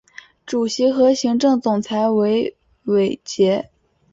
[0.47, 3.69] 主席和行政总裁为韦杰。